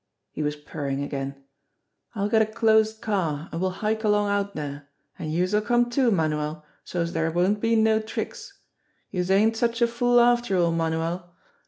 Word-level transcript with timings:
He 0.31 0.41
was 0.41 0.55
purring 0.55 1.03
again. 1.03 1.43
"I'll 2.15 2.27
get 2.27 2.41
a 2.41 2.47
closed 2.47 3.01
car, 3.03 3.47
an' 3.51 3.59
we'll 3.59 3.69
hike 3.69 4.03
along 4.03 4.31
out 4.31 4.55
dere, 4.55 4.87
an' 5.19 5.29
youse'll 5.29 5.61
come 5.61 5.91
too, 5.91 6.09
Manuel, 6.09 6.65
so's 6.83 7.11
dere 7.11 7.29
won't 7.29 7.61
be 7.61 7.75
no 7.75 7.99
tricks. 7.99 8.61
Youse 9.11 9.29
ain't 9.29 9.55
such 9.55 9.79
a 9.79 9.85
fool 9.85 10.19
after 10.19 10.57
all, 10.57 10.71
Manuel 10.71 11.31